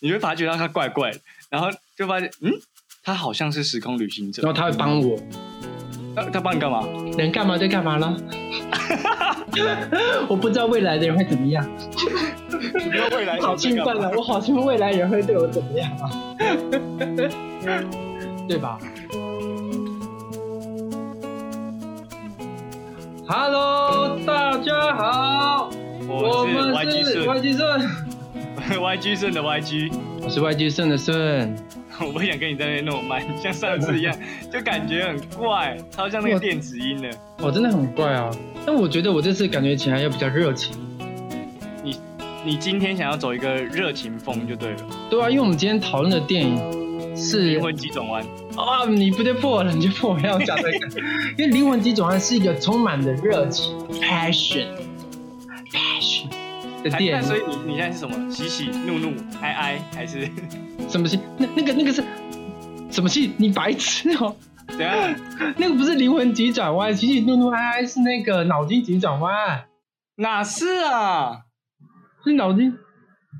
[0.00, 1.18] 你会发觉到他怪怪的，
[1.50, 2.52] 然后就发现，嗯，
[3.02, 4.52] 他好像是时空旅行者然。
[4.52, 5.18] 后他会帮我，
[6.14, 6.84] 他他帮你干嘛？
[7.18, 8.16] 能干嘛就干嘛了。
[10.28, 11.66] 我不知道未来的人会怎么样，
[12.48, 14.08] 你知道未来好兴奋了！
[14.16, 16.08] 我好兴奋，未来人会对我怎么样啊？
[18.48, 18.78] 对吧
[23.26, 25.68] ？Hello，大家好，
[26.06, 26.70] 我是们是
[27.26, 27.80] YG 顺，
[28.76, 29.90] YG 顺的 YG。
[30.22, 31.56] 我是 YG 顺的顺。
[32.00, 34.14] 我不想跟你在那边那么慢，像上次一样，
[34.52, 37.10] 就感觉很怪，超像那个电子音的。
[37.40, 38.30] 我真的很怪啊，
[38.66, 40.76] 但我觉得我这次感觉起来又比较热情。
[41.82, 41.98] 你
[42.44, 44.76] 你今天想要走一个热情风就对了，
[45.10, 48.22] 对啊，因为我们今天讨论的电影是灵魂急转弯。
[48.54, 51.00] 啊，你不对破了，你就破我要讲这个，
[51.38, 54.66] 因为《灵魂急转弯》是一个充满了热情、passion
[56.82, 57.22] 的那电影。
[57.22, 58.30] 所以你你现在是什么？
[58.30, 60.28] 喜喜怒怒哀哀还是
[60.88, 61.20] 什么戏？
[61.36, 62.02] 那那个那个是
[62.90, 63.32] 什么戏？
[63.36, 64.34] 你白痴哦！
[64.68, 65.14] 等下？
[65.56, 69.64] 那个不是灵魂急转弯，喜喜怒怒哀哀是那个脑筋急转弯，
[70.16, 71.42] 哪是啊？
[72.24, 72.76] 是脑筋。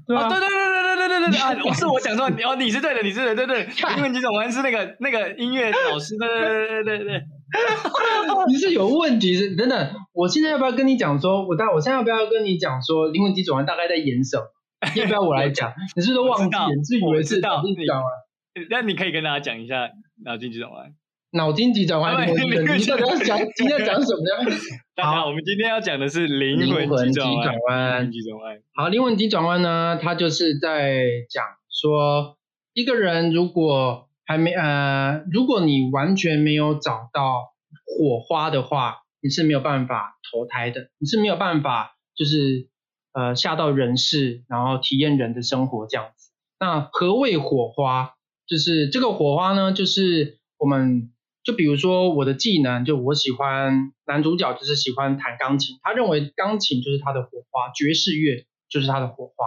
[0.07, 1.55] 对哦，啊，对对对对对对对对啊！
[1.63, 3.65] 不是我想说，你哦，你是对的，你是对的，对对。
[3.95, 7.23] 灵魂急转弯是那个那个音乐老师，对对对对对对。
[8.49, 14.45] 你是有问题是等等，我现在要不要跟你讲说，我大我现在要不要跟你讲说，灵魂急转弯大概在演什么？
[14.95, 15.73] 要不要我来讲？
[15.97, 18.07] 你是不是都忘记你是以为是脑筋急转弯？
[18.71, 19.89] 那你可以跟大家讲一下
[20.25, 20.93] 脑筋急转弯。
[21.33, 24.51] 脑筋急转弯，你到底要讲今天要讲什么呢？
[24.97, 27.91] 大家好，我们今天要讲的是灵魂灵魂急急转弯。
[27.91, 28.59] 灵魂急转弯。
[28.75, 32.39] 好，灵魂急转弯呢，它就是在讲说，
[32.73, 37.55] 一个人如果还没呃，如果你完全没有找到
[37.87, 42.69] 火花的话，你是没有办法投胎的，你是没有办法就是
[43.15, 46.31] 呃下到人世，然后体验人的生活这样子。
[46.61, 48.17] 那何谓火花？
[48.47, 51.11] 就是这个火花呢，就是我们
[51.43, 59.47] 就比如说我的技能，就我喜欢男主角就是喜欢弹钢琴，他认为钢琴就是他的火花，爵士乐就是他的火花。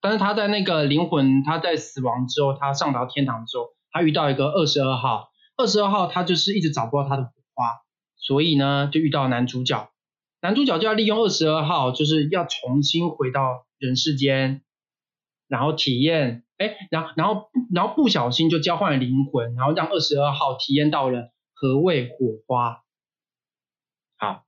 [0.00, 7.70] 但是他在那个灵魂，他在死亡之后，他上到天堂之后，他遇到一个二十二号，二十二号他就是一直找不到他的火花，
[8.16, 9.90] 所以呢就遇到男主角，
[10.42, 14.60] 男主角就要利用二十二号，就是要重新回到人世间，
[15.48, 22.82] 然后体验，哎，然后然后然后不小心就交换了灵魂，然后让二十二号体验到了何谓火花。
[24.18, 24.44] 好，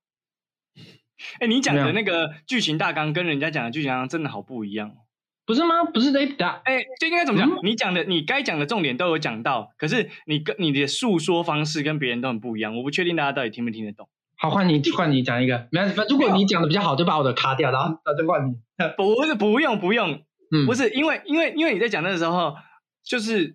[1.40, 5.07] 哎，你讲的那个剧情大纲跟人家讲的剧情大纲真的好不一样哦。
[5.48, 5.82] 不是吗？
[5.82, 7.48] 不是的，答哎，就应该怎么讲？
[7.48, 12.76] 嗯你讲的，你该讲的重点都有讲到，可是你跟你的诉说方式跟别人都很不一样。
[12.76, 14.10] 我不确定大家到底听不听得懂。
[14.36, 18.56] 好，换你换你讲一个，没关系，如果你讲的比较好，就把我的卡掉，然后然后再换你。
[18.94, 20.22] 不是，不用，不用，
[20.52, 22.54] 嗯，不是，因为因为因为你在讲的时候，
[23.02, 23.54] 就是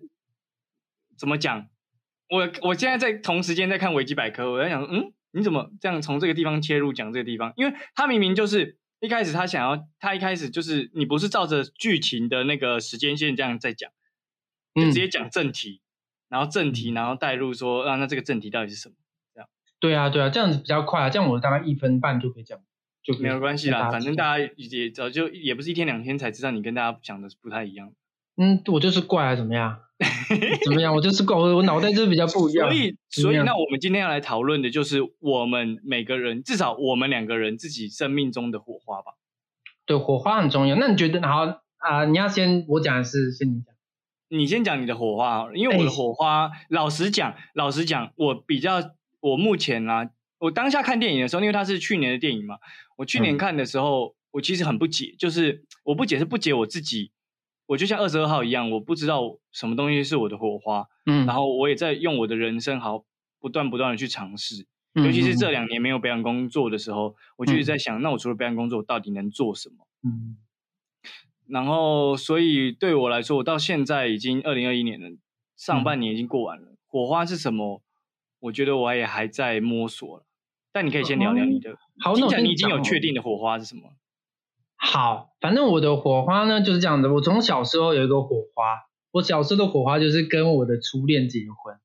[1.16, 1.68] 怎么讲？
[2.28, 7.52] 我我现在在同时间在看维基百科，我在想，嗯，你怎么这样从这个地方切入讲这个地方？
[7.54, 13.90] 因为他明明就是一开始他想要，他一开始就是你不是照着剧情的那个时间线这样在讲，
[14.74, 15.82] 就嗯直接讲正题，
[16.28, 18.94] 然后正题，然后带入说啊，那这个正题到底是什么？
[19.34, 19.48] 这样
[19.78, 22.58] 对啊，对啊，这样子比较快啊，这样我大概一分半就可以讲，
[23.02, 27.92] 就没有关系啦，反正大家也早就也不是一天两天才知道你跟大家讲的是不太一样。
[28.36, 29.83] 嗯，我就是怪啊，怎么样？
[30.64, 30.94] 怎么样？
[30.94, 32.68] 我就是怪，我我脑袋就是比较不一样。
[32.68, 39.12] 所以，所以那我们今天要来讨论的就是我们每个人，至少我们两个人自己生命中的火花吧。
[39.86, 40.76] 对火花很重要。
[40.76, 43.74] 那你觉得好啊、你要先我讲还是先你讲？
[44.30, 48.82] 你先讲你的火花因为我的哎火花，老实讲，老实讲，我比较，
[49.20, 52.56] 我目前啊，我当下看电影的时候，因为它是去年的电影嘛，
[52.96, 57.12] 我去年嗯看的时候，我其实很不解，就是我不解是不解我自己，
[57.66, 63.04] 我就像二十二号一样，我不知道什么东西是我的火花，嗯，然后我也在用我的人生好
[63.40, 69.86] 不断不断的去尝试，嗯尤其是这嗯两年没有表演工作的时候，我就一直在想，那我除了表演工作，我到底能做什么？
[70.02, 70.36] 嗯
[71.46, 75.08] 然后，所以对我来说，我到现在已经二零二一年了，
[75.58, 76.74] 上半年已经过完了。
[76.86, 77.82] 火花是什么？
[78.40, 80.24] 我觉得我也还在摸索了。
[80.72, 83.92] 但你可以先聊聊你的，好，那我先听起来你已经有确定的火花是什么？
[84.86, 87.12] 好，反正我的火花呢就是这样的。
[87.12, 91.76] 我从小时候有一个火花，我小时候的火花就是跟我的初恋结婚，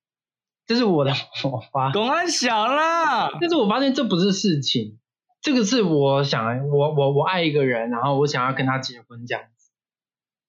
[0.68, 1.92] 这是我的火花。
[1.92, 5.00] 公安小啦，但是我发现这不是事情，
[5.42, 9.72] 这个是我想我我我爱一个人，然后我想要跟他结婚这样子。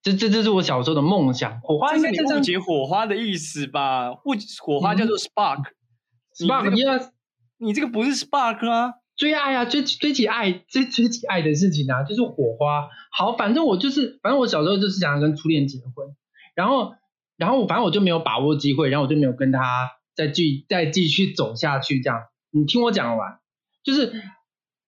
[0.03, 1.61] 这这这是我小时候的梦想。
[1.61, 4.11] 火花是你应该就这样误解火花的意思吧？
[4.11, 7.09] 误火花叫做 spark，，spark 个 yes，
[7.57, 8.95] 你这个不是 spark 啊？
[9.15, 12.89] 追爱啊，追追起爱，追追起爱的事情啊，就是火花。
[13.11, 16.15] 好，反正我就是，反正我小时候就是想要跟初恋结婚，
[16.55, 16.93] 然后，
[17.37, 22.01] 然后我反正我就没有把握机会，然后我就没有跟他再继再继续走下去。
[22.01, 22.21] 这样，
[22.51, 23.39] 你听我讲完，
[23.83, 24.13] 就是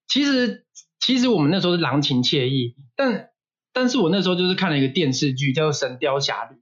[0.07, 0.65] 其实
[0.99, 3.29] 其实我们那时候是郎情妾意，但
[3.71, 6.55] 但是我那时候就是看了一个电视剧叫做《神雕侠侣》，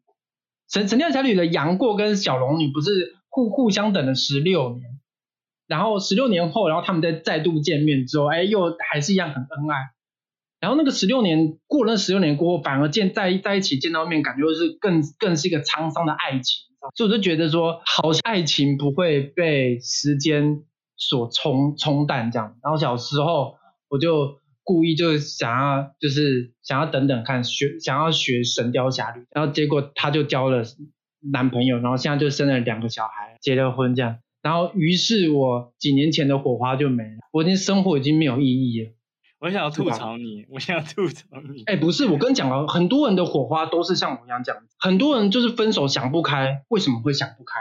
[0.67, 5.00] 神神雕侠侣的杨过跟小龙女不是互互相等了十六年。
[5.67, 9.77] 然后十六年后，然后他们再再度见面之后，哎，又还是一样很恩爱。
[10.59, 16.67] 然后那个十六年过了，那十六年过后，反而见在在一起见到面，感觉是更更是一个沧桑的爱情。
[16.95, 20.63] 所以我就觉得说，好像爱情不会被时间
[20.97, 22.57] 所冲冲淡这样。
[22.63, 23.55] 然后小时候
[23.87, 30.63] 我就故意就想要就是想要等等看学想要学神雕侠侣，然后结果他就交了
[31.31, 34.17] 男朋友，然后现在就生了两个小孩，结了婚这样。
[34.41, 38.91] 然后，于是我几年前的火花就没了，我已经生活已经没有意义了。
[39.39, 41.63] 我想要吐槽你，我想要吐槽你。
[41.65, 47.59] 哎，不是，我跟你讲了，很多人的火花都是像我一样这样，很多人就是分手想不开，为什么会想不开？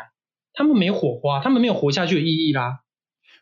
[0.52, 2.80] 他们没火花，他们没有活下去的意义啦。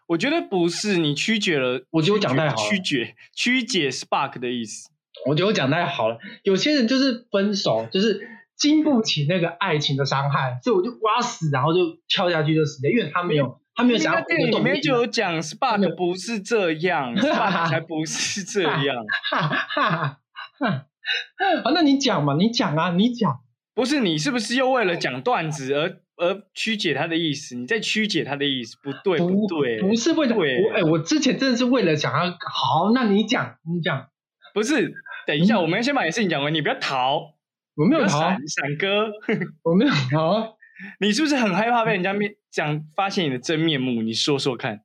[0.06, 4.90] 我觉得不是，你曲解了，我觉得我讲太好了，曲解曲解 spark 的意思。
[5.26, 19.05] 我觉得我讲太好了，有些人就是分手，就是经不起那个爱情的伤害，所以我就挖死，然后就跳下去就死了，因为他没有，他没有想要电影里面就有讲 spark 不是这样才 不是这样。
[19.31, 20.20] 哈哈
[20.58, 20.87] 哈！
[21.64, 23.40] 好，那你讲嘛，你讲啊，你讲。
[23.75, 27.54] 不是你是不是又为了讲段子而而曲解他的意思？
[27.54, 30.43] 你在曲解他的意思，不对，不对，不是为了我
[30.75, 34.08] 哎，我之前真的是为了想要好，那你讲，你讲，
[34.52, 34.94] 不是。
[35.28, 37.38] 等一下，我们先把你事情讲完，你不要逃。
[37.80, 39.08] 我没有逃，闪哥，
[39.62, 40.56] 我没有逃。
[40.98, 44.02] 你是不是很害怕被人家面讲发现你的真面目？
[44.02, 44.80] 你说说看。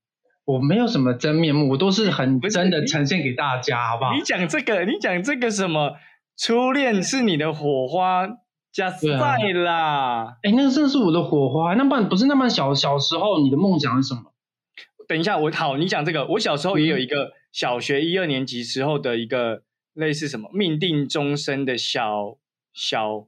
[0.46, 4.14] 我没有什么真面目，我都是很真的呈现给大家，好不好？
[4.14, 5.94] 你讲这个，你讲这个什么？
[6.38, 8.28] 初恋是你的火花
[8.72, 10.38] 加赛啦。
[10.44, 11.74] 哎，那个是我的火花。
[11.74, 14.34] 那不不是那么小小时候，你的梦想是什么？
[15.08, 19.64] 等一下，我好，你讲这个，我小时候也有一个小学一二年级时候的一个。
[19.96, 22.40] 类似什么命定终身的小
[22.74, 23.28] 小，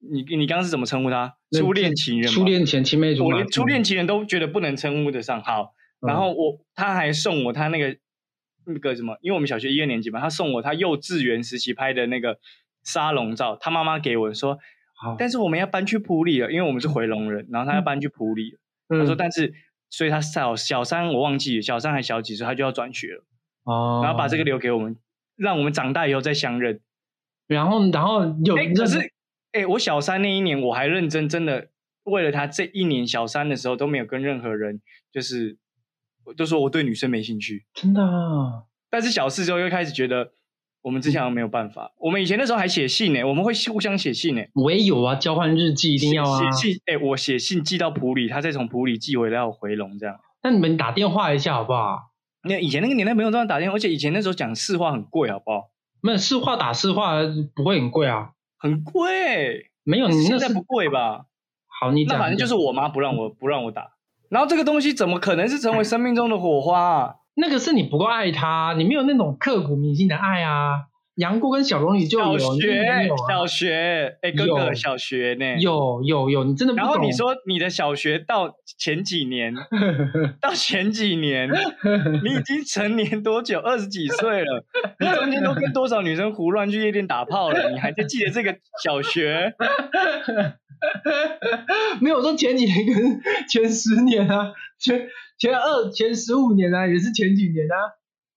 [0.00, 1.36] 你你刚刚是怎么称呼他？
[1.52, 2.30] 初恋情人？
[2.30, 3.36] 初恋前青梅竹马？
[3.36, 5.42] 我连初恋情人都觉得不能称呼得上。
[5.42, 7.96] 好，然后我他还送我他那个
[8.66, 12.38] 那个什么，因为我们小学一二年级嘛，他送我他幼稚园时期拍的那个
[12.82, 14.58] 沙龙照，他妈妈给我说，
[15.18, 18.58] 但是我们要搬去普里了，因为我们是回龙人，然后他要搬去普里，
[18.88, 19.52] 他说但是
[19.90, 23.24] 所以他小小三我忘记小三还小几岁，他就要转学了，
[23.64, 24.96] 哦，然后把这个留给我们。
[25.36, 26.80] 让我们长大以后再相认，
[27.46, 28.98] 然后，然后有，可是，
[29.52, 31.68] 哎，我小三那一年我还认真，真的
[32.04, 34.80] 为了他这一年小三的时候都没有跟任何人，
[35.12, 35.58] 就是
[36.36, 38.00] 都说我对女生没兴趣，真的。
[38.90, 40.32] 但是小四之后又开始觉得
[40.82, 41.92] 我们之前没有办法。
[41.98, 44.42] 我们以前那时候还写信呢，我们会互相写信呢。
[44.54, 46.50] 我也有啊，交换日记一定要啊。
[46.50, 50.16] 写信，哎，我写信寄到普里，他再从普里寄回来要回笼这样。
[50.42, 51.98] 那你们打电话一下好不好？
[52.46, 55.70] 那以前那个年代没有这样打电话，而且以前那时候讲市话很贵，好不好？
[56.04, 57.14] 没有市话打市话
[57.54, 59.70] 不会很贵啊，很贵。
[59.84, 61.24] 没有，现在不贵吧？
[61.80, 63.92] 好，你那反正就是我妈不让我不让我打。
[64.28, 67.16] 然后这个东西怎么可能是成为生命中的火花？
[67.32, 70.88] 那个是你不够爱他，你没有那种刻骨铭心的爱啊。
[71.16, 72.84] 杨过跟小龙女就有小学，
[73.28, 75.54] 小学，哎，哥哥，小学呢？
[75.60, 79.54] 有有有，你真的不然后你说你的小学到前几年，
[80.42, 81.48] 到前几年，
[82.24, 83.60] 你已经成年多久？
[83.60, 84.64] 二十几岁了，
[84.98, 87.70] 你中间都跟多少女生胡乱去夜店打炮了？
[87.70, 89.54] 你还在记得这个小学？
[92.02, 95.06] 没有说前几年跟前十年啊，前
[95.38, 97.76] 前二前十五年啊，也是前几年啊，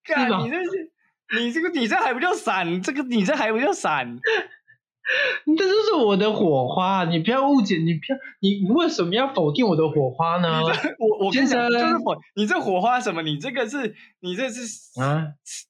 [0.06, 0.46] 干？
[0.46, 0.92] 你这是。
[1.36, 4.18] 你这个你这还不叫闪，这个你这还不叫闪，
[5.58, 10.62] 这就是我的火花，你不要误解，你不要你你为什么要否定我的火花呢？
[11.00, 13.22] 我我跟你讲，就是火，你这火花什么？
[13.24, 15.28] 你这个是，你这是啊，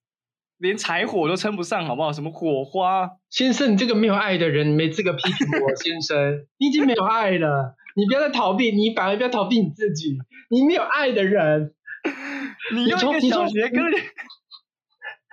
[0.60, 2.14] 连柴火都称不上，好不好？
[2.14, 3.10] 什么火花？
[3.32, 10.18] 先生，你这个没有爱的人，没资格批评我，先生，你已经没有爱了，你不要再逃避，你反而不要逃避你自己，
[10.50, 11.74] 你没有爱的人，
[12.76, 13.84] 你用一个小学跟。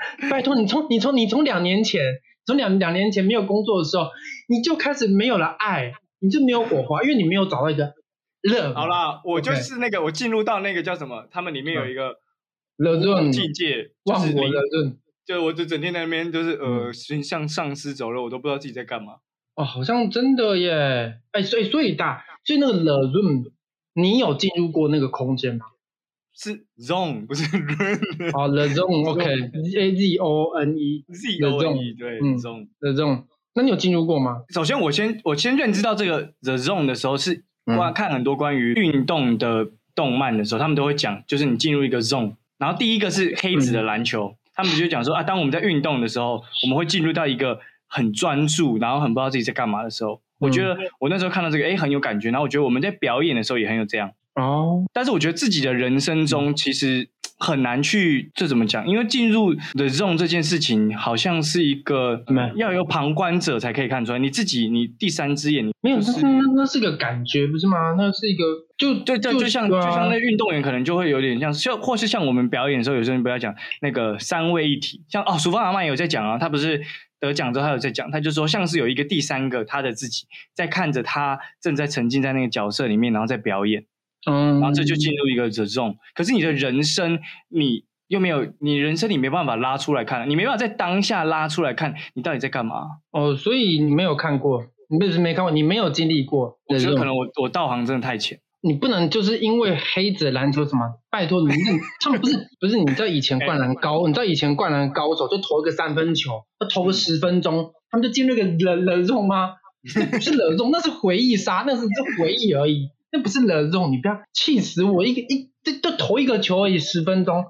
[0.31, 2.03] 拜托你从你从你从两年前
[2.47, 4.09] 从两两年前没有工作的时候，
[4.49, 7.95] 你就开始没有了爱，你就没有火花，因为你没有找到一个
[8.43, 8.75] 热。
[8.75, 11.27] 好啦，我就是那个我进入到那个叫什么？
[11.31, 12.17] 他们里面有一个
[12.77, 16.93] 热润境界，忘我热润，就我就整天在那边就是呃，
[17.23, 19.15] 像丧尸走了，我都不知道自己在干嘛。
[19.55, 21.21] 哦，好像真的耶！
[21.33, 23.45] 哎，所以所以大，所以那个热润，
[23.95, 25.67] 你有进入过那个空间吗？
[26.37, 28.33] 是 zone 不是 run。
[28.33, 32.67] 好，the zone，OK，A Z O N E Z O N E 对嗯 zone。
[32.81, 33.23] the zone，
[33.55, 34.43] 那你有进入过吗？
[34.53, 42.35] 首先，我先我先认知到这个 the zone 的时候，是嗯关看很多关于运动的动漫的时候，他们都会讲，就是你进入一个 zone。
[42.59, 50.21] 然后第一个是黑子的嗯篮球，他们就讲说啊，当我们在运动的时候，我们会进入到一个很专注，然后很不知道自己在干嘛的时候。
[50.39, 52.31] 我觉嗯得我那时候看到这个，哎，很有感觉。
[52.31, 54.11] 然后我觉得我们在表演的时候也很有这样。
[54.35, 58.87] 哦，但是我觉得自己的人生中其实很难去这怎么讲？
[58.87, 64.19] 因为进入的 zone 这件事情，好像是一个没要有旁观者才可以看出来。
[64.19, 67.95] 你自己，你第三只眼，你没有，是那是那那是个感觉，不是吗？
[67.97, 68.45] 那是一个
[68.77, 76.83] 就对对，就像就像那运动员可能就会有点像，像或是像我们表演的时候，有时候你不要讲那个三位一体，像哦，淑芳阿曼也有在讲啊，他不是
[77.21, 83.85] 得奖之后他有在讲，他就说像是有一个第三个他的自己在看着他正在沉浸在那个角色里面，然后在表演。
[84.31, 85.97] 嗯，然后这就进入一个 the zone。
[86.15, 92.83] 可是你的人生，你又没有，你人生你没办法拉出来看，你没办法在当下拉出来看，你到底在干嘛？
[93.11, 98.41] 哦，所以你没有看过，你不是没看过，你没有经历过我觉得可能我我道行真的太浅。
[98.67, 101.63] 你不能就是因为黑子篮球什么，拜托你，你
[102.01, 109.57] 他们不是不是你知道以前灌篮高，你知道以前灌篮高手就投一个三分球，他投个十分钟，他们就进入一个冷冷中吗？
[109.97, 117.45] 那不是冷中，那是回忆杀，那是这回忆而已，那不是冷肉，你不要气死我，一个一这都投一个球而已，十分钟，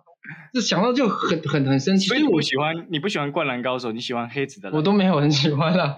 [0.52, 4.70] 这想到就很很很生气，所以我喜欢你不喜欢灌篮高手，你喜欢黑子的。
[4.74, 5.94] 我都没有很喜欢啦，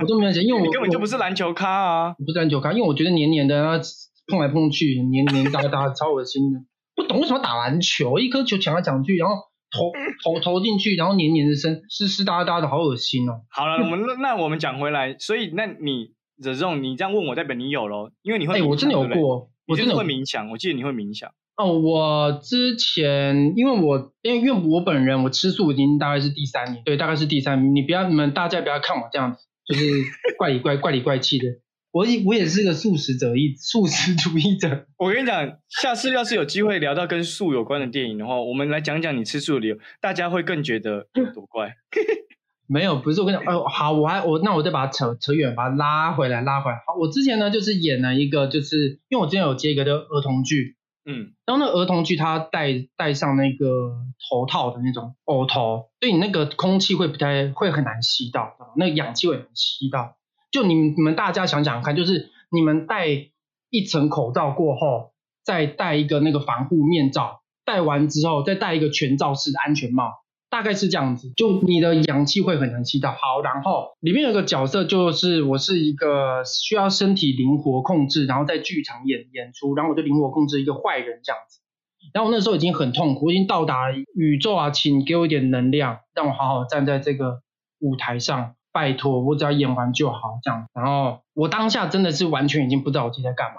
[0.00, 2.08] 我都没有喜欢，因为我 你根本就不是篮球咖啊！
[2.18, 3.78] 我不是篮球咖，因为我觉得黏黏的，然后
[4.26, 6.58] 碰来碰去，黏黏哒哒， 超恶心的。
[6.96, 9.36] 不懂为什么打篮球，一颗球抢来抢去，然后
[9.70, 9.92] 投
[10.24, 13.42] 投投进去，然后黏黏的身湿湿哒哒的，好恶心哦。
[13.48, 18.62] 好了，我们那那我们讲回来，所以那你 the zone，你这样问我，代表你有咯，因为你会。
[18.62, 21.30] 我真的有过，我真的会冥想，我记得你会冥想。
[21.56, 21.78] 哦。
[21.78, 27.74] 我之前因为我因为因为我本人我吃素已经大概是第三年，对，大概是第三年。
[27.74, 29.84] 你不要你们大家不要看我这样子，就是
[30.36, 31.46] 怪里怪 怪里怪气的。
[31.90, 34.86] 我也我也是个素食者一素食主义者。
[34.98, 41.72] 我跟你讲，下次要是有机会聊到跟素有关的电影的话，我们来讲讲你吃素的理由，大家会更觉得有多怪。
[42.68, 46.76] 没有，不是我跟你讲，哦，好，我还我那我再把它扯扯远，把它拉回来，拉回来。
[46.86, 53.96] 好，我之前呢就是演了一个，就是因为我之前有接一个的儿童剧，嗯，然后那儿童剧它戴戴上那个
[54.28, 60.16] 头套的那种偶头，所以你那个空气会不太会很难吸到，那个氧气会很难吸到。
[60.50, 63.06] 就你们你们大家想想看，就是你们戴
[63.70, 70.12] 一层口罩过后，再戴一个那个防护面罩，戴完之后再戴一个全罩式的安全帽，
[70.50, 71.32] 大概是这样子。
[71.36, 73.10] 就你的氧气会很难吸到。
[73.10, 81.60] 好，然后里面有个角色就是我是一个需要身体灵活控制，然后在剧场演演出，然后我就灵活控制一个坏人这样子。
[82.14, 87.40] 然后我那时候已经很痛苦，我已经到达宇宙啊，请给我一点能量，让我好好站在这个
[87.80, 90.66] 舞台上，拜托，我只要演完就好这样。
[90.72, 93.56] 然后我当下真的是完全已经不知道我自己在干嘛，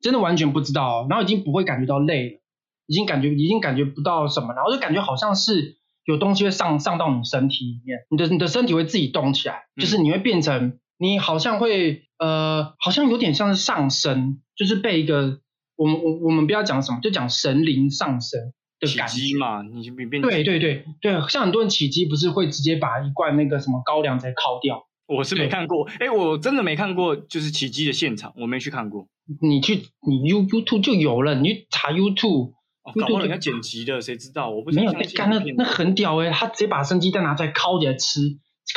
[0.00, 2.40] 真的完全不知道，然后已经不会感觉到累了，
[2.86, 15.40] 已经感觉已经感觉不到什么，然后就感觉好像是有东西会上上到你身体里面，你的你的身体会自己动起来，就是你会变成你好像会呃，好像有点像是上升，就是被一个
[15.76, 19.36] 我们我我们不要讲什么，就讲神灵上升的起感觉。
[19.38, 24.86] 嘛，你你变对对对对，像很多人起鸡不是会直接把一罐那个什么高粱直接烤掉？
[25.06, 29.06] 我是没看过，哎，我真的没看过，就是起鸡的现场，我没去看过。
[29.42, 32.52] 你去你 You YouTube 就有了，你去查 YouTube
[32.92, 34.50] 搞不好人家剪辑的，谁知道？
[34.50, 38.20] 我不是没有，干那那很屌哎、他直接把生鸡蛋拿出来烤起来吃，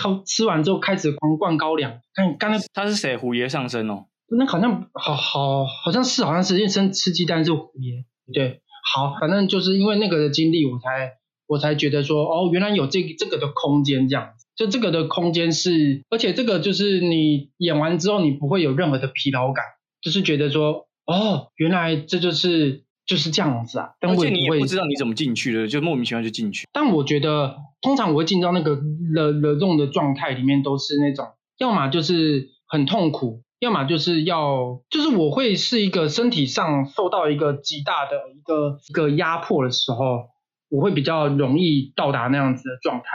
[0.01, 3.17] 烤吃完之后开始狂灌高粱，看刚才他是谁？
[3.17, 4.05] 虎爷上身哦。
[4.29, 8.61] 那好像好好好像是好像是因为生吃鸡蛋是虎爷，对，
[8.93, 11.13] 好，反正就是因为那个的经历，我才
[11.47, 19.63] 我才觉得说，哦，原来有这个这个的空间这样子，就这个的空间是，而且这个就是你演完之后，你不会有任何的疲劳感，
[20.01, 26.67] 就是觉得说，哦，原来这就是就是这样子啊，但而且你也我也不知道你怎么进去的，就莫名其妙就进去。
[26.73, 28.75] 但我觉得，通常我会进到那个
[29.13, 31.25] 了了重的状态里面，都是那种，
[31.57, 40.27] 要么就是很痛苦，要么就是要，就是我会是一个身体上受到一个极大的一个一个压迫的时候，
[40.67, 43.05] 我会比较容易到达那样子的状态。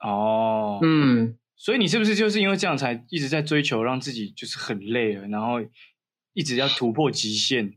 [0.00, 5.62] 哦，嗯，所以你是不是就是因为这样才一直在追求让自己就是很累了，然后
[6.32, 7.74] 一直要突破极限？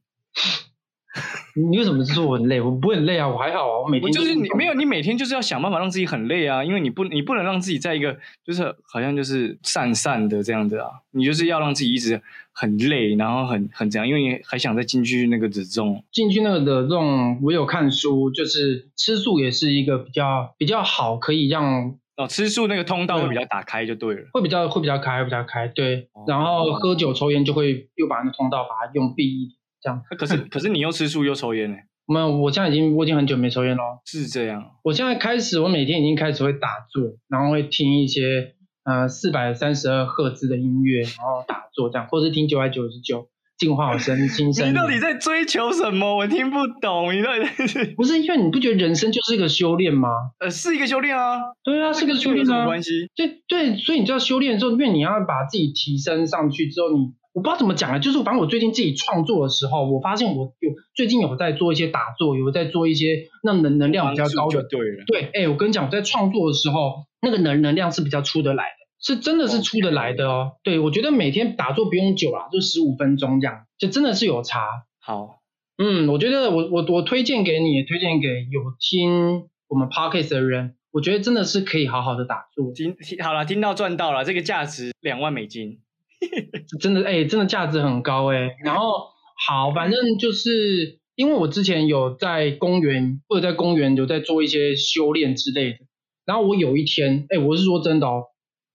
[1.70, 2.62] 你为什么说我很累？
[2.62, 12.22] 我不会很累啊，我还好啊，我每天就是你没有，你每天就是要想办法让自己很累啊，因为你不你不能让自己在一个就是好像就是散散的这样子啊，你就是要让自己一直
[12.54, 16.04] 很累，然后很很怎样，因为你还想再进去那个子重。
[16.12, 24.22] 进去那个的这种，我有看书，就是吃素也是一个比较比较好，可以让哦，吃素那个通道会比较打开就对了。
[24.34, 26.26] 会比较会比较开，会比较开，对哦。
[26.28, 29.57] 然后喝酒抽烟就会又把那通道把它用闭一点，
[29.88, 30.02] 这样。
[30.18, 34.02] 可是可是你又吃素又抽烟呢、没有，我现在已经我已经很久没抽烟了。
[34.06, 34.72] 是这样。
[34.84, 43.28] 我现在开始，我每天已经开始会打坐，然后会听一些呃四百三十二赫兹的音乐，然后打坐这样，或是听九百九十九
[43.58, 44.70] 净化我身心身。
[44.70, 46.16] 你到底在追求什么？
[46.16, 47.14] 我听不懂。
[47.14, 50.10] 你到底在不是因为你不觉得人生就是一个修炼吗？
[50.40, 51.40] 呃是一个修炼啊？
[51.64, 52.66] 对啊，是个修有什么炼啊。
[52.66, 53.10] 关系？
[53.16, 64.64] 对对，所以你就要修炼的时候，因为你要把自己提升上去之后，你我不知道怎么讲啊，就是反正我最近自己创作的时候，我发现我有最近有在做一些打坐，有在做一些让能能量比较高的。
[64.64, 65.04] 对了。
[65.06, 70.54] 对，哎，我跟你讲，我在创作的时候，那个能能量是比较出得来的，是真的是出得来的哦。
[70.64, 74.66] 对，我觉得每天打坐不用久啦，就十五分钟这样，就真的是有差。
[75.00, 75.42] 好，
[75.78, 82.74] 嗯，我觉得我我我推荐给你，也推荐给有听我们 podcast 的人，我觉得真的是可以好好的打坐。
[82.74, 85.82] 听听好了，听到赚到了，这个价值两万美金。
[86.80, 89.10] 真的哎、真的价值很高哎、然后
[89.48, 95.80] 好，反正就是因为我之前有在公园或者在公园有在做一些修炼之类的，
[96.26, 98.24] 然后我有一天哎、我是说真的哦，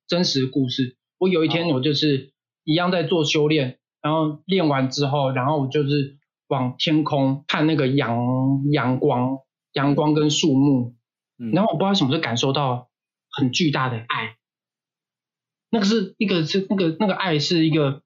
[0.06, 2.32] 真实故事，我有一天我就是
[2.64, 6.18] 一样在做修炼，然后练完之后，然后我就是
[6.49, 8.18] 往天空看那个阳
[8.72, 9.38] 阳光，
[9.72, 10.94] 阳光跟树木，
[11.38, 12.88] 嗯，然后我不知道什么时候感受到
[13.30, 14.37] 很巨大的爱，
[15.73, 18.02] 那个是一个是那个那个爱是一个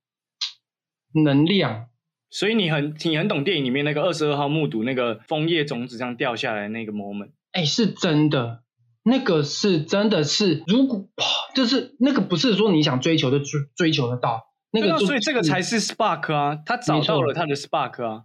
[1.12, 1.88] 能量，
[2.30, 7.32] 所以你很你很懂电影里面那个二十二号目睹那个枫叶种子这样掉下来那个 moment。
[7.52, 8.62] 哎，是真的，
[9.02, 11.08] 那个是真的是，如果
[11.54, 18.24] 就是那个不是说你想追求的追追求得到，那个所以这个才是 spark 啊，他找到了他的 spark 啊。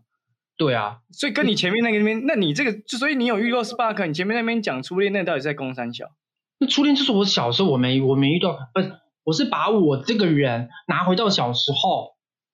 [0.58, 6.12] 对啊，所以跟你前面那个那边，那你这个，就所以你有遇过 spark，你前面那边讲初恋，那到底是在攻三小？
[6.60, 8.92] 那初恋就是我小时候我没我没遇到，不是，
[9.24, 12.12] 我是把我这个人拿回到小时候。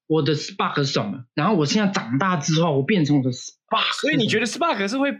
[0.09, 1.25] 我的 spark 是什么？
[1.35, 3.99] 然后我现在长大之后，我变成我的 spark。
[3.99, 5.13] 所以你觉得 spark 是会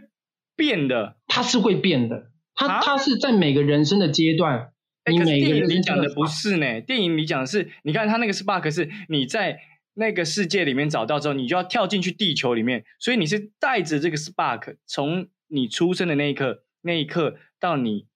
[0.56, 1.18] 变的？
[1.26, 4.72] 它是会变的，它、啊它是在每个人生的阶段，
[5.04, 9.60] 哎，可是你每个人电影里讲的不是呢，电影里讲的是，你看他那个 spark 是你在
[9.92, 18.06] 那个世界里面找到之后，你就要跳进去地球里面，所以你是带着这个 spark，从你出生的那一刻，那一刻到你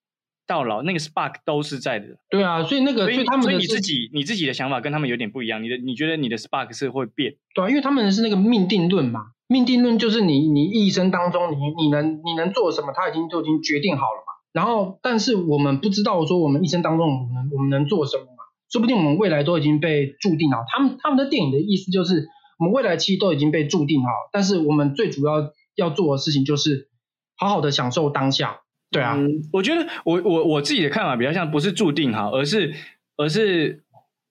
[0.53, 2.07] 到老，那个 spark 都是在的。
[2.29, 7.37] 对啊，所以那个，所以他们所以你自己你自己的想法跟他们有点不一样，你的你觉得你的 spark 是会变？
[7.55, 14.33] 对啊，因为他们是那个命定论嘛，命定论就是你你一生当中你你能你能做什么，他已经就已经决定好了嘛。
[14.53, 20.59] 然后，但是我们不知道说我们一生当中我们我们能做什么嘛，说不定我们未来都已经被注定好。
[20.69, 26.89] 他们他们的电影的意思就是，我们未来其实都已经被注定好，但是我们最主要要做的事情就是
[27.37, 28.62] 好好的享受当下。
[28.93, 32.73] 对啊，嗯，我觉得我我我自己的看法比较像不是注定好，而是
[33.17, 33.83] 而是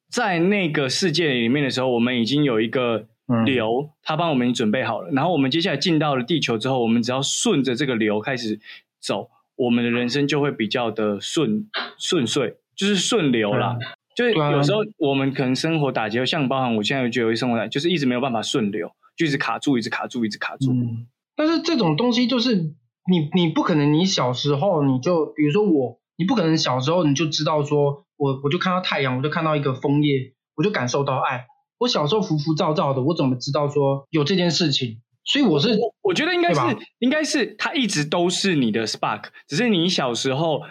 [0.10, 5.10] 在那个世界里面的时候，我们已经有一个嗯流，它帮我们准备好了。
[5.12, 8.60] 然后我们接下来进到了地球之后，我们只要顺着这个流开始
[9.02, 13.76] 走，我们的人生就会比较的顺顺遂，就是顺流啦。
[14.14, 20.74] 就是有时候我们可能生活打结，像包含我现在觉得生活打，就是一直没有办法顺流，就一直卡住，一直卡住，一直卡住。
[20.74, 22.74] 嗯，但是这种东西就是
[23.10, 31.48] 你你不可能，你小时候你就比如说我，你不可能小时候你就知道说我我就看到太阳，我就看到一个枫叶，我就感受到爱。
[31.80, 35.02] 我小时候浮浮躁躁的，我怎么知道说有这件事情？
[35.24, 36.60] 所以我是我我觉得应该是
[37.00, 40.62] 应该是它一直都是你的 spark，只是你小时候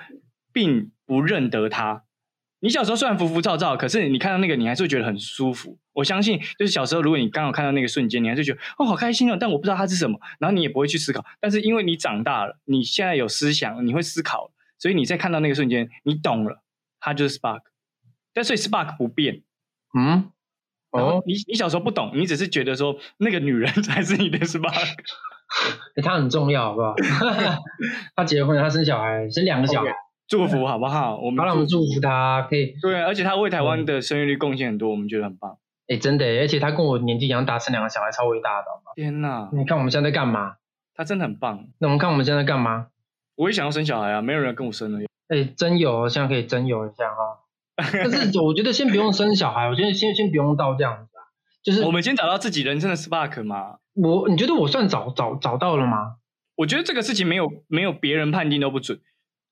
[0.53, 2.05] 并不认得它。
[2.61, 5.79] 你小时候虽然浮浮躁躁，可是你看到那个，你还是会觉得很舒服。
[5.95, 11.25] 我相信，就是小时候，如果你刚好看到那个瞬间，你还是觉得哦，好开心哦，但我不知道它是什么，然后你也不会去思考。
[11.41, 16.63] 但是因为你长大了，你现在有思想，你会思考，所以你在看到那个瞬间，你懂了，
[17.01, 17.63] 它就是 spark。
[18.33, 19.43] 但所以 spark 不变。
[19.99, 20.31] 嗯
[20.91, 24.95] 哦，你你小时候不懂，你只是觉得说那个女人 才是你的 spark。
[25.97, 26.95] 欸很重要，好不好？
[28.15, 29.89] 她结婚她，生小孩，生两个小孩。
[30.31, 31.17] 祝福好不好？
[31.17, 32.77] 我好们了，我们祝福他可以。
[32.81, 35.59] 对，而且他为台湾的生育率贡献很多，我们觉得很棒。
[35.89, 38.67] 哎，真的耶，而且他跟我年纪一样大，生两个小孩，超伟大的？
[38.95, 40.55] 天哪，你看我们现在在干嘛？
[40.95, 41.67] 他真的很棒。
[41.81, 42.87] 那我们看我们现在在干嘛？
[43.35, 45.01] 我也想要生小孩啊，没有人跟我生了。
[45.27, 47.41] 哎，真有，现在可以真有一下哈。
[47.77, 51.27] 但是我觉得先不用生小孩，我觉得先先不用到这样子啊。
[51.65, 53.79] 就是我们先找到自己人生的 spark 嘛。
[53.95, 56.17] 我，你觉得我算找找找到了吗？
[56.55, 59.01] 我觉得这个事情没有没有别人判定都不准。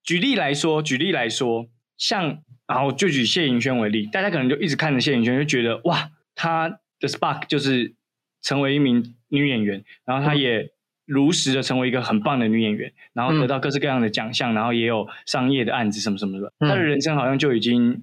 [0.08, 1.68] 举例来说，举例来说，
[1.98, 7.92] 像然后就举谢盈萱为例，大家可能就一直看着谢盈萱，就觉得哇，她的 spark 就是
[8.40, 10.70] 成为一名女演员，然后她也
[11.04, 18.02] 如实的成为一个很棒的女演员，然后得到各式各样的奖项，然后也有商业的案子什么什么的，她的人生好像就已经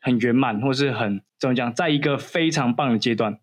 [0.00, 3.40] 很圆满，或是很怎么讲，在一个非常棒的阶段。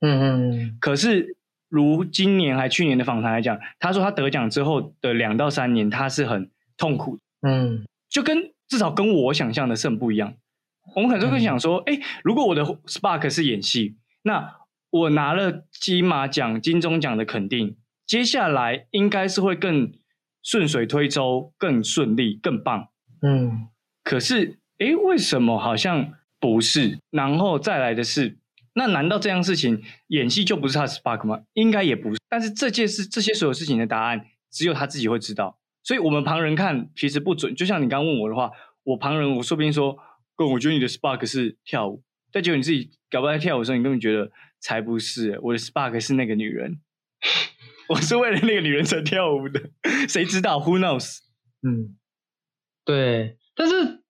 [0.00, 0.78] 嗯嗯。
[0.80, 1.36] 可是
[1.68, 7.18] 如今年还去年的访谈来讲，他说他得奖之后的两到三年，他是很痛苦。
[7.42, 10.34] 嗯，就跟至少跟我想象的是很不一样。
[10.96, 14.56] 我们很多会想说，哎，如果我的 spark 是演戏，那
[14.90, 17.76] 我拿了金马奖、金钟奖的肯定，
[18.06, 19.92] 接下来应该是会更
[20.42, 22.88] 顺水推舟、更顺利、更棒。
[23.22, 23.68] 嗯，
[24.02, 26.98] 可是，哎，为什么好像不是？
[27.10, 28.38] 然后再来的是，
[28.74, 31.42] 那难道这样事情演戏就不是他的 spark 吗？
[31.52, 32.20] 应该也不是。
[32.28, 35.59] 但是这件事、这些所有事情的答案，只有他自己会知道。
[35.82, 37.54] 所以，我们旁人看其实不准。
[37.54, 38.50] 就像你刚问我的话，
[38.84, 39.98] 我旁人我说不定说，
[40.36, 45.38] 哥，我觉得你的 spark 是跳舞，但结果你自己搞不好在跳舞的时候，你根本觉得才不是。
[45.42, 46.80] 我的 spark 是那个女人，
[47.88, 49.70] 我是为了那个女人才跳舞的。
[50.08, 51.18] 谁知道？Who knows？
[51.62, 51.96] 嗯，
[52.84, 53.38] 对。
[53.56, 54.02] 但是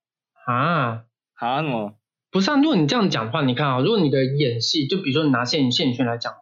[0.47, 1.05] 啊
[1.35, 1.99] 啊什么？
[2.33, 2.57] 不是啊？
[2.57, 6.41] 如果你这样讲的话，你看啊，如果你的演戏，就比如说你拿现现圈来讲话，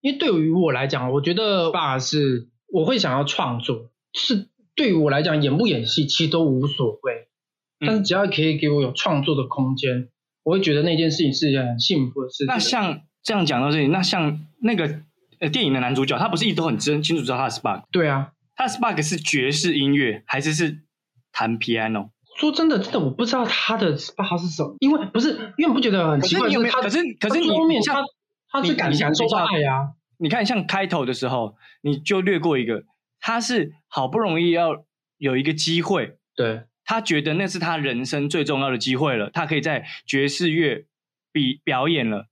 [0.00, 4.50] 因为对于我来讲，我觉得 spark 是我会想要创作是。
[4.76, 7.28] 对于我来讲，演不演戏其实都无所谓，
[7.80, 10.10] 但是只要可以给我有创作的空间，
[10.44, 12.46] 我会觉得那件事情是一件很幸福的事情。
[12.46, 15.00] 那像这样讲到这里，那像那个
[15.40, 17.84] 呃电影的男主角，他不是一直都很真清楚知道他的 spark？
[17.90, 20.82] 对啊，他的 spark 是爵士音乐还是是
[21.32, 22.10] 弹 piano？
[22.38, 26.50] 说真的，真的我不知道他的 spark 是什么，因为不是，因为你不觉得很奇怪？
[26.50, 28.04] 就是可是可是你后面他
[28.50, 29.92] 他是感感受爱呀？
[30.18, 32.84] 你看像开头的时候，你就略过一个。
[33.26, 34.84] 他是好不容易要
[35.18, 40.86] 有一个机会，对他觉得那是他人生最重要的机会了，他可以在爵士乐
[41.32, 42.28] 比表演了，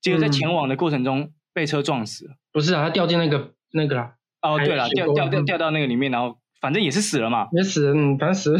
[0.00, 2.34] 结果在前往的过程中被车撞死了。
[2.50, 4.16] 不是啊，他掉进那个那个啦。
[4.42, 7.46] 哦，对了，掉掉掉掉到那个里面，然后反正也是死了嘛。
[7.52, 8.58] 也死了，反正死了，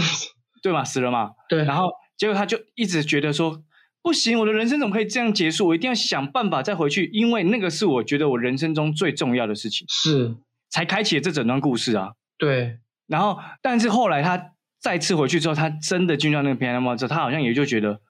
[0.63, 1.33] 对嘛，死了嘛。
[1.51, 3.65] 对，然后结果他就一直觉得说，
[4.01, 5.67] 不行，我的人生怎么可以这样结束？
[5.67, 9.85] 我一定要想办法再回去，因为那个是我觉得我人生中最重要的事情。
[9.89, 10.37] 是。
[10.75, 12.15] 才开启了这整段故事啊！
[12.37, 18.01] 对，然后，但是后来他再次回去之后，他真的进到那个 piano 之后，他好像也就觉得，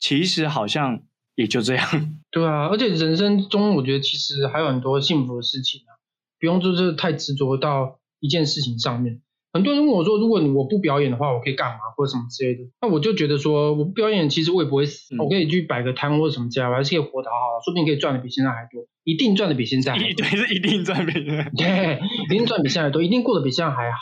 [0.00, 1.02] 其实好像
[1.36, 1.86] 也就这样。
[2.32, 5.94] 对啊，而且人生中，我觉得其实还有很多幸福的事情啊，
[6.40, 9.22] 不用就是太执着到一件事情上面。
[9.52, 19.96] 很多人问我说：“如果你我不表演的话，我可以干嘛或者什么之类的？”那我就觉得说，我不表演，其实我也不会死，我可以去摆个摊或者什么之类我还是可以活得好好，说不定可以赚的比现在还多，一定赚的比现在。
[19.96, 23.98] 对，是一定赚比现在对，一定赚比现在多，一定过得比现在还好。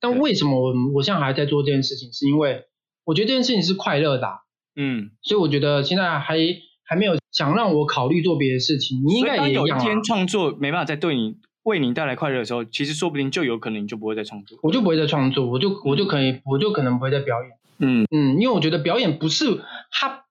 [0.00, 2.10] 但为什么我我现在还在做这件事情？
[2.12, 2.64] 是因为
[3.04, 4.28] 我觉得这件事情是快乐的，
[4.76, 6.38] 嗯，所以我觉得现在还
[6.84, 9.02] 还没有想让我考虑做别的事情。
[9.04, 11.36] 你应该也有一天创作没办法再对你。
[11.62, 17.50] 为你带来快乐的时候，其实说不定就有可能你就不会再创作，我就不会再创作，我就我就可以，我就可能不会再表演。
[17.78, 19.44] 嗯嗯，因为我觉得表演不是
[19.90, 20.24] 它，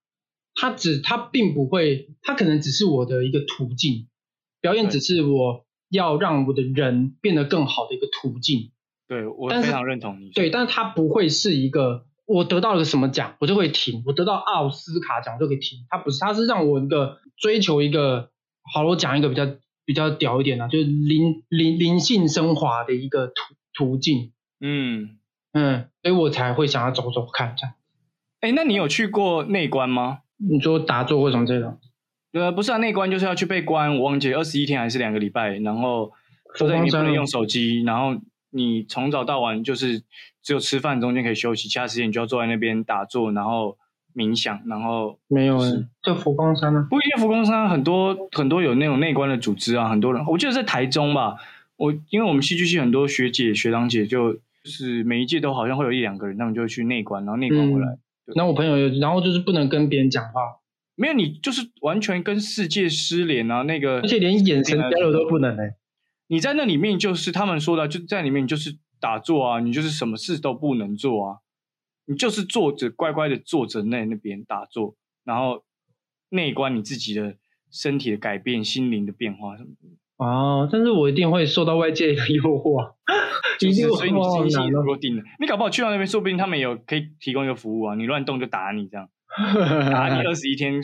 [0.59, 4.07] 它只它并不会，它可能只是我的一个途径，
[4.61, 8.71] 表演只是我要让我的人变得更好的一个途径。
[9.07, 10.29] 对我非常认同你。
[10.31, 15.85] 对，但是它不会是一个我得到了个什么奖，我就会停；我得到奥斯卡奖就可以停。
[15.89, 18.29] 它不是，它是让我一个追求一个
[18.73, 19.47] 好，我讲一个比较。
[19.85, 23.33] 比较屌一点啊，就是灵灵灵性升华的一个途
[23.73, 25.17] 途径，嗯
[25.51, 27.73] 嗯，所以我才会想要走走看这样。
[28.39, 30.19] 哎，那你有去过内关吗？
[30.39, 31.77] 你说打坐或什么这种？
[32.33, 36.11] 呃，不是啊，内关就是要去被关，我忘记二十一天还是两个礼拜，然后
[36.57, 40.03] 都在你不能用手机，然后你从早到晚就是
[40.41, 43.77] 只有吃饭中间可以休息，其他时间你就要坐在那边打坐，然后。
[44.15, 45.69] 冥想，然后没有哎，
[46.03, 46.85] 在佛光山呢。
[46.89, 50.25] 不一定，佛光山很多很多有那种内观的组织啊，很多人。
[50.25, 51.35] 我记得在台中吧，
[51.77, 57.97] 我因为我们戏剧系很多学姐学长姐，就就是每一届都好像会有一两个人，他们就会去内观，然后内观回来。
[58.35, 60.41] 那我朋友，然后就是不能跟别人讲话，
[60.95, 65.75] 没有你就是完全跟世界失联啊，那个而且连眼神交流都不能哎。
[66.27, 71.37] 你在那里面就是他们说的，就在里面就是打坐啊，你就是什么事都不能做啊。
[72.05, 75.63] 你就是坐着乖乖的坐着那那边打坐，然后
[76.29, 77.35] 内观你自己的
[77.71, 79.87] 身体的改变、心灵的变化什么的。
[80.19, 82.91] 哦，但是我一定会受到外界的 诱惑，
[83.57, 89.07] 就是所以你心心如果定了，你搞不好去到那边，说不定他们有可以提供一个服务啊，你乱动就打你这样，
[89.91, 90.81] 打你二十一天，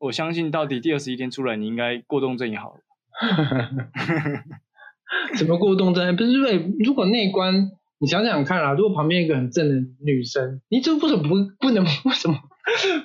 [0.00, 2.80] 我相信到底第二十一天出来，你应该过动症也好了。
[5.34, 6.16] 什么过动症？
[6.16, 11.28] 不是因为如果内观，你想想看啊，如果旁边一个很正的女生，你这为什么不
[11.60, 11.84] 不能？
[11.84, 12.36] 为什么？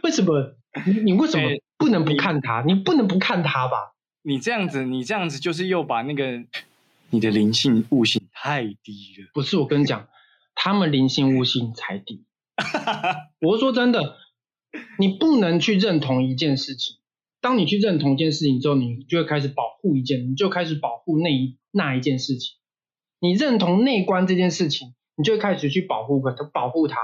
[0.02, 0.56] 为什么？
[0.88, 2.63] 你你为什么哎不能不看她？
[2.66, 3.94] 你不能不看她吧？
[4.28, 6.44] 你这样子，你这样子就是又把那个
[7.12, 9.30] 你的灵性悟性太低了。
[9.34, 10.10] 不是，我跟你讲，
[10.54, 12.26] 他们灵性悟性才低。
[13.40, 14.18] 我是说真的，
[15.00, 16.98] 你不能去认同一件事情。
[17.40, 22.58] 当你去认同一件事情之后，你就会开始保护一件，你就开始保护那一那一件事情。
[23.22, 26.98] 你认同内观这件事情，你就会开始去保护它，保护它。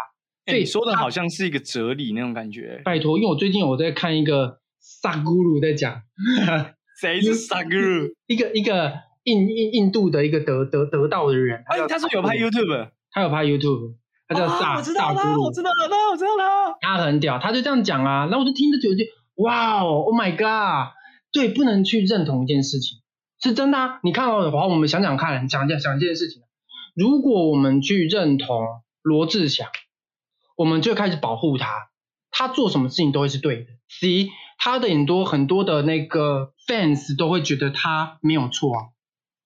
[0.46, 2.82] 所以哎你说的好像是一个哲理那种感觉。
[2.84, 6.02] 拜托，因为我最近我在看一个萨古鲁在讲，
[7.04, 8.16] 谁是萨格鲁？
[8.28, 8.94] 一个一个
[9.26, 16.78] 印印印度的一个得得得到的人，哎，他说有拍 YouTube，他有拍 YouTube，他叫啊萨我知道他，萨古鲁我，知道他，我知道他。
[16.80, 19.04] 他很屌，他就这样讲啊，然后我就听着就就
[19.36, 20.94] 哇哦，Oh my god，
[21.34, 23.00] 对，不能去认同一件事情，
[23.42, 24.00] 是真的啊。
[24.02, 26.42] 你看到的话，我们想想看，想想想一件事情，
[26.96, 28.66] 如果我们去认同
[29.02, 29.68] 罗志祥，
[30.56, 31.68] 我们就开始保护他，
[32.32, 33.66] 他做什么事情都会是对的。
[33.90, 38.80] C，他的很多很多的那个 fans 都会觉得他没有错啊，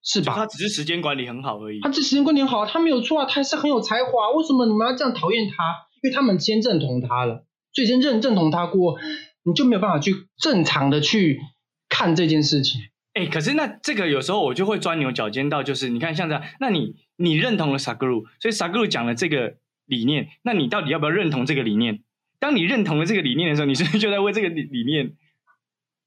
[0.04, 0.34] 是吧？
[0.36, 1.89] 他只是时间管理很好而已他。
[1.89, 4.32] 这时间管理好，他没有错啊，他还是很有才华。
[4.32, 5.88] 为什么你们要这样讨厌他？
[6.04, 8.98] 因为他们先认同他了，所以先认认同他过，
[9.43, 11.39] 你就没有办法去正常的去
[11.89, 12.82] 看这件事情。
[13.13, 19.56] 哎、可是那这个有时候我就会钻牛角尖到，就是你看像这样，那你你认同了萨格鲁，所以萨格鲁讲了这个
[19.88, 22.04] 理念，那你到底要不要认同这个理念？
[22.39, 25.13] 当你认同了这个理念的时候， 你是不是就在为这个理理念？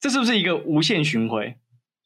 [0.01, 1.57] 这是不是一个无限循环？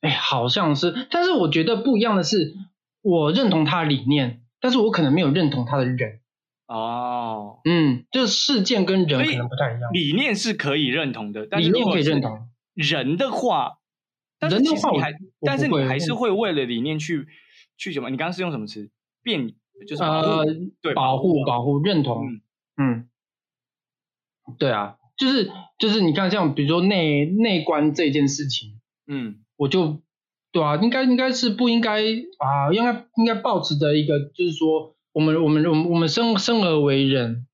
[0.00, 2.54] 哎，好像是，但是我觉得不一样的是，
[3.02, 6.20] 我认同他的理念，但是我可能没有认同他的人。
[6.66, 9.92] 哦，嗯，就是事件跟人可能不太一样。
[9.92, 13.78] 理念是可以认同的，但是理念可以认同，人的话，
[14.38, 14.68] 但是你
[15.00, 17.28] 还，但是你还是会为了理念去
[17.76, 18.10] 去什么？
[18.10, 18.90] 你刚刚是用什么词？
[19.22, 19.54] 变
[19.86, 20.46] 就是保护呃，
[20.80, 22.26] 对保护啊保护认同，
[22.76, 23.08] 嗯，
[24.58, 29.36] 对啊，就是就是你看，像比如说内内观这件事情，嗯。
[29.56, 30.00] 我就
[30.50, 37.46] 对啊，应该应该是不应该啊，应该应该保持着一个，就是说，我们我们我们我们生生而为人，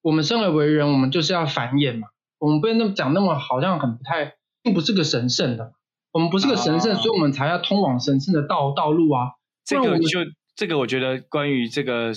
[0.00, 2.06] 我们生而为人，我们就是要繁衍嘛，
[2.38, 5.72] 我们不能那么讲那么好像很不太，并不是个神圣的，
[6.12, 9.32] 我们不是个神圣，啊所以我们才要通往神圣的道道路啊。
[9.64, 10.20] 这个就
[10.54, 12.12] 这个，我觉得关于这个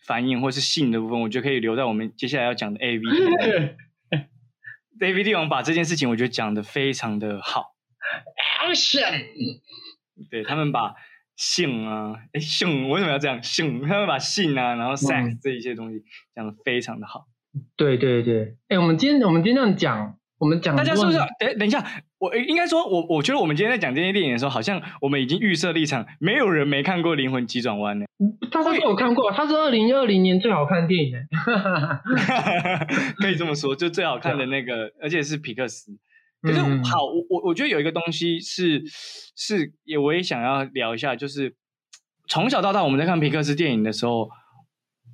[0.00, 3.04] 繁衍或是性的部分，我觉得可以留在我们接下来要讲的 A V。
[4.98, 7.76] David 帝王把这件事情，我觉得讲的非常的好。
[8.66, 9.60] Action，
[10.30, 10.94] 对他们把
[11.36, 13.40] 性啊，哎性为什么要这样？
[13.42, 16.02] 性他们把性啊，然后 sex 这一些东西
[16.34, 17.26] 讲的非常的好。
[17.76, 21.26] 对对对，哎，我们今天我们今天这样讲，我们讲大家是不是说？
[21.38, 21.84] 等等一下？
[22.18, 28.06] 我应该说，我我觉得我们今天在讲这些电影的时候，好像我们已经预设立场，没有人没看过《灵魂急转弯》呢。
[28.50, 31.18] 他说我看过，他是二零二零年最好看的电影呢。
[33.18, 35.92] 可以这么说，就最好看的那个，而且是皮克斯。
[36.42, 38.82] 可是嗯好，我我我觉得有一个东西是
[39.36, 41.54] 是也我也想要聊一下，就是
[42.28, 44.28] 从小到大我们在看皮克斯电影的时候，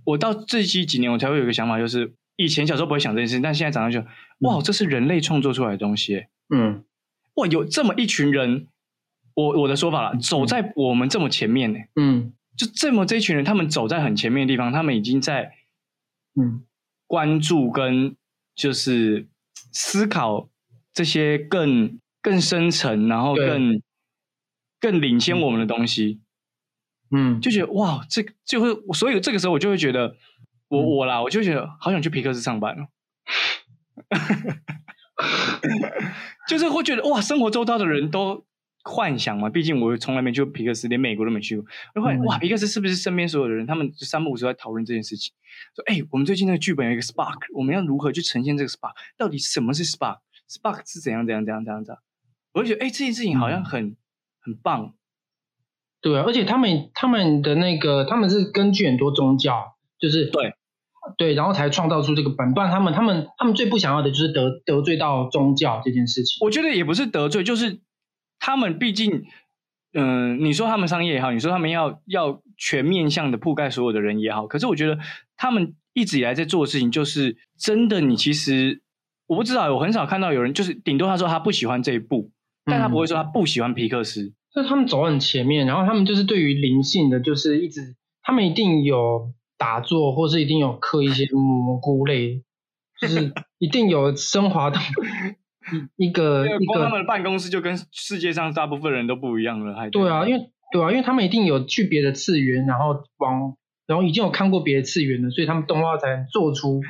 [0.04, 4.06] 我到这几几年我才会有一个想法，就是以前小时候不会想这件事，但现在长大就
[4.40, 6.84] 哇，这是人类创作出来的东西，嗯
[7.34, 8.68] 哇，有这么一群人，
[9.34, 12.32] 我我的说法啦，走在我们这么前面呢，嗯。
[12.56, 15.54] 就这么这一群人，他们走在很前面的地方，他们已经在
[16.40, 16.64] 嗯。
[17.08, 18.16] 关注跟
[18.54, 19.26] 就是
[19.72, 20.48] 思考
[20.92, 23.82] 这些更更深层，然后更
[24.80, 26.20] 更领先我们的东西，
[27.10, 30.16] 嗯，就觉得哇，这个就会，所以这个时候我就会觉得，
[30.68, 30.86] 我嗯。
[30.86, 32.86] 我啦，我就觉得好想去皮克斯上班哦。
[36.48, 38.44] 就是会觉得哇，生活周遭的人都
[38.82, 41.66] 幻想嘛，毕竟我从来没去过皮克斯，连美国都没去过。
[41.94, 45.32] 然后、嗯哇，皮克斯是不是身边所有的人，他们三不五时在讨论这件事情？
[45.74, 48.92] 说哎、我们最近那个剧本有一个 spark，我们要如何去呈现这个 spark？
[49.16, 52.02] 到底什么是 spark？spark 是怎样怎样怎样怎样怎样？
[52.52, 53.96] 我就觉得哎、这件事情好像嗯很、
[54.40, 54.94] 很棒。
[56.00, 60.54] 对啊，而且他们他们的那个他们是根据很多宗教，就是对
[61.16, 66.44] 对，然后才创造出这个本，不然他们他们他们最不想要的就是得得罪到宗教这件事情。
[66.44, 67.80] 我觉得也不是得罪，就是
[68.38, 69.22] 他们毕竟，
[69.92, 74.98] 嗯、你说他们商业也好，你说他们要要全面向的覆盖所有的人也好，可是我觉得
[75.36, 78.82] 他们一直以来在做的事情，就是真的，你其实
[79.26, 82.30] 我不知道，我很少看到有人就是顶多他说他不喜欢这一部，
[82.64, 84.32] 但他不会说他不喜欢皮克斯。
[84.50, 92.42] 所以他们走很前面，然后他们就是对于灵性的，就是一直他们一定有打坐，或是一定有刻一些蘑菇类，
[93.00, 94.80] 就是一定有升华到
[95.96, 106.80] 一个一光他们的办公室就跟世界上大部分人都不一样了，还对啊，因为对啊，因为他们一定有去别的次元，然后往然后已经有看过别的次元了，所以他们动画才能做出。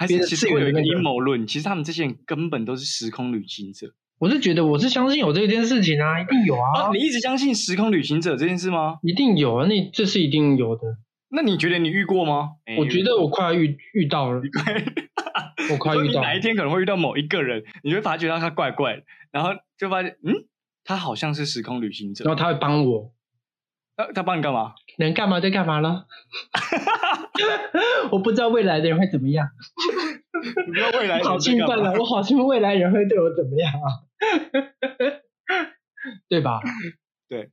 [0.00, 3.88] 还是其实会有一个阴谋论，其实他们这些人根本都是时空旅行者。
[4.20, 8.98] 我是觉得我是相信有这件事情啊，一定有啊，哦，你一直相信时空旅行者这件事吗？
[9.02, 10.82] 一定有啊，那这是一定有的。
[11.30, 12.50] 那你觉得你遇过吗？
[12.78, 14.40] 我觉得我快要遇遇到了，
[15.70, 20.46] 我快遇到哪一天可能会遇到某一个人，你会发觉到他怪怪的，然后就发现，嗯，
[20.84, 22.34] 他好像是时空旅行者然。
[22.34, 23.12] 后他会帮我，
[23.96, 24.74] 他他帮你干嘛？
[24.98, 26.06] 能干嘛就干嘛了。
[28.10, 29.46] 我不知道未来的人会怎么样，
[30.66, 31.92] 你不知道未来我好兴奋啊！
[31.98, 33.86] 我好兴奋，未来人会对我怎么样啊？
[36.28, 36.60] 对吧？
[37.28, 37.50] 对。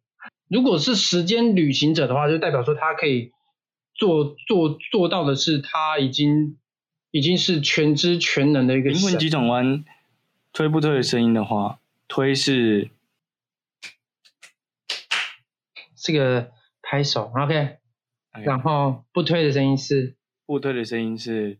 [0.50, 3.32] 如果是时间旅行者的话，就代表说他可以
[3.96, 6.58] 做做做到的是，他已经
[7.12, 9.84] 已经是全知全能的一个神灵魂急转弯
[10.54, 12.92] 推不推的声音的话，推是
[15.96, 17.56] 这个拍手，OK。
[18.32, 21.58] 哎然后不推的声音是不推的声音是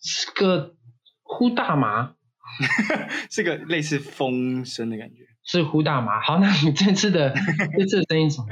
[0.00, 0.76] 是个
[1.22, 2.14] 呼大麻，
[3.28, 5.26] 是个类似风声的感觉。
[5.44, 6.20] 是呼大麻。
[6.20, 7.34] 好，那你这次的
[7.76, 8.48] 这次的声音是什么？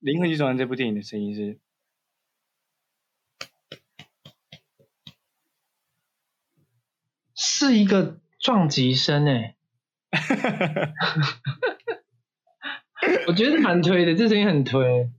[0.00, 1.58] 灵魂急转弯这部电影的声音是
[7.34, 9.56] 是一个撞击声诶，
[13.28, 15.10] 我觉得蛮推的，这声音很推，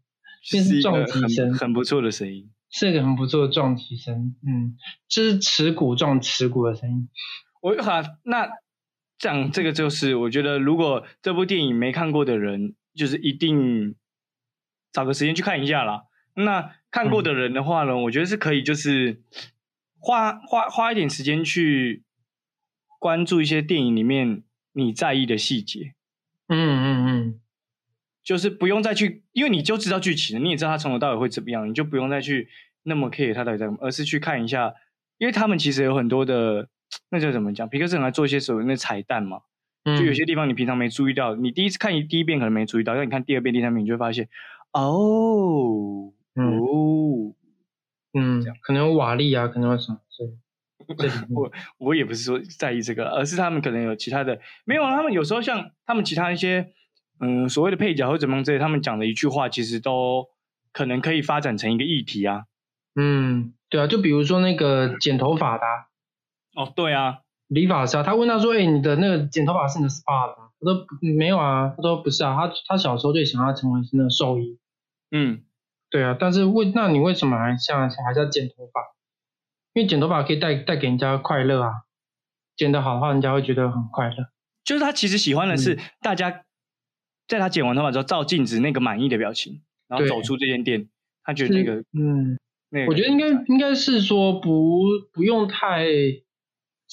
[0.43, 2.49] 这是是一个撞击声很很不错的声音。
[2.69, 4.35] 是一个很不错的撞击声。
[4.45, 7.09] 嗯，就是耻骨撞耻骨的声音。
[7.61, 8.49] 我好，那
[9.17, 13.95] 讲这个就是，我觉得如果这部电影没看过的人，就是一定
[14.91, 16.03] 找个时间去看一下啦。
[16.35, 19.21] 那看过的人的话呢，我觉得是可以，就是
[19.99, 22.03] 花花花一点时间去
[22.99, 25.93] 关注一些电影里面你在意的细节，
[26.47, 27.39] 嗯嗯嗯，
[28.23, 32.49] 就是不用再去，因为你就知道剧情了，你也知道他从头到尾会怎么样，你就不用再去
[32.83, 34.73] 那么 care 他到底在而是去看一下，
[35.17, 36.67] 因为他们其实有很多的，
[37.09, 37.67] 那叫怎么讲？
[37.69, 39.41] 皮克斯很爱做一些所谓那彩蛋嘛，
[39.85, 44.27] 嗯就有些地方你平常没注意到，你第一次看一第一遍可能没注意到，但你看第二遍、第三遍，你就会发现，
[44.71, 47.35] 哦嗯哦，
[48.13, 50.25] 嗯，可能有瓦力啊，可能有什么这
[50.95, 56.73] 这里面我我也不是说在意这个，而是他们可能有其他的，没有啊，他们有时候像他们其他一些
[57.19, 60.27] 嗯所谓的配角或怎么样之类，他们讲的一句话，其实都
[60.73, 62.45] 可能可以发展成一个议题啊。
[62.95, 65.87] 嗯，对啊，就比如说那个剪头发的啊、
[66.55, 70.85] 哦，对啊，理发师啊，他问他说：“哎、你的那个剪头发是你的 SPA 吗？”他说
[71.17, 74.59] ：“没有啊。”他说：“不是啊，他他小时候最想要成为是那个兽医。
[75.11, 75.43] 嗯，”
[75.89, 78.81] 对啊，但是为那你为什么还像还是要剪头发？
[79.73, 81.71] 因为剪头发可以带带给人家快乐啊，
[82.55, 84.15] 剪得好的话，人家会觉得很快乐。
[84.63, 86.43] 就是他其实喜欢的是嗯大家
[87.27, 90.87] 在他剪完头发之后照镜子那个满意的表情，然后走出这间店，
[91.23, 92.39] 他觉得那个嗯，
[92.69, 95.87] 那个，我觉得应该应该是说不不用太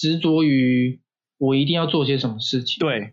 [0.00, 0.98] 执着于
[1.36, 3.12] 我一定要做些什么事情。，对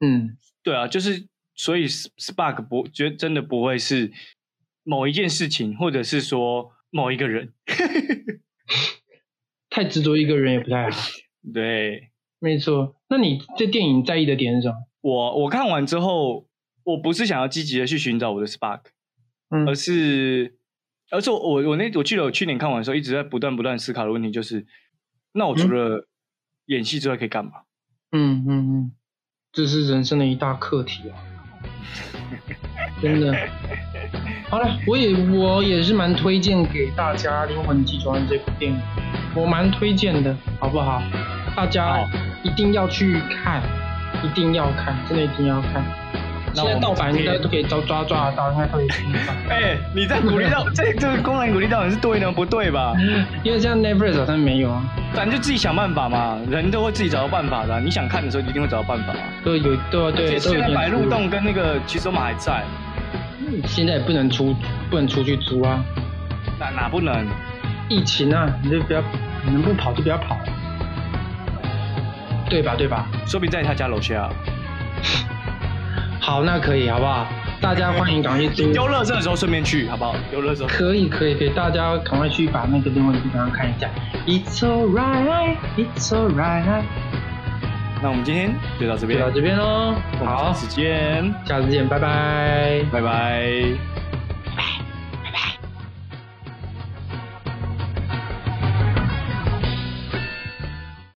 [0.00, 4.12] 嗯，对啊，就是所以 Spark 不觉得真的不会是
[4.84, 7.54] 某一件事情，或者是说某一个人
[9.70, 11.00] 太执着一个人也不太好。
[11.54, 12.10] 对。
[12.38, 14.74] 没错，那你这电影在意的点是什么？
[15.00, 16.46] 我我看完之后，
[16.84, 18.82] 我不是想要积极的去寻找我的 Spark，、
[19.48, 20.54] 嗯而是，
[21.10, 24.66] 而且我我我那我记得我去年看完的时候，一直在不断不断思考的问题就是，
[25.32, 26.06] 那我除了
[26.66, 27.52] 演戏之外可以干嘛？
[28.12, 28.92] 嗯嗯嗯，
[29.52, 31.18] 这是人生的一大课题啊，
[33.02, 33.34] 真的。
[34.48, 38.80] 好了，我也我也是蛮推荐给大家《灵魂急转弯》这部电影，
[39.34, 41.02] 我蛮推荐的，好不好？
[41.56, 42.06] 大家
[42.44, 43.62] 一定要去看，
[44.22, 45.84] 一定要看，真的一定要看。
[46.62, 49.18] 现在盗版今天应该都可以抓抓抓得到，应该都可以听到。
[49.50, 52.94] 哎、你在鼓励到这 这个公然鼓励到你是对呢，不对吧？
[53.42, 54.82] 因为这样 Netflix 好像没有啊，
[55.14, 59.18] 反正就自己想办法嘛，人都会自己找到办法的啊、你想看的时候，一定会找到办法啊。
[59.44, 62.62] 都有都而且对现在白鹿洞跟那个骑手马还在，
[63.66, 64.54] 现在也不能出
[64.90, 65.84] 不能出去租啊，
[66.58, 67.26] 哪哪不能？
[67.88, 69.00] 疫情啊，你就不要
[69.44, 70.36] 能不跑就不要跑，
[72.50, 72.74] 对吧？
[72.76, 73.06] 对吧？
[73.26, 74.28] 说不定在他家楼下。
[76.26, 77.24] 好，那可以，好不好？
[77.60, 80.16] 大家欢迎赶快去租，丢垃圾的时候顺便去，好不好？
[80.28, 80.66] 丢垃圾。
[80.66, 83.88] 可以，可以，可以，大家赶快去把那个另外的地方看一下。
[84.26, 86.82] It's alright, it's alright，
[88.02, 89.94] 那我们今天就到这边，就到这边喽。
[90.24, 92.80] 好下，次见，下次见，拜拜。
[92.90, 94.05] 拜拜。